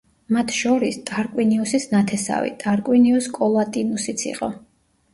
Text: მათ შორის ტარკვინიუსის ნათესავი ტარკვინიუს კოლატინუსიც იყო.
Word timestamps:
მათ 0.35 0.53
შორის 0.59 0.97
ტარკვინიუსის 1.09 1.87
ნათესავი 1.93 2.51
ტარკვინიუს 2.65 3.31
კოლატინუსიც 3.39 4.29
იყო. 4.35 4.55